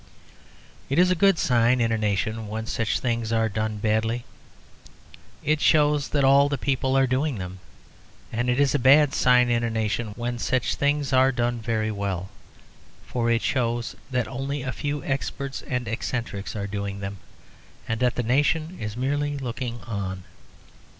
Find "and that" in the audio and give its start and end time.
17.87-18.15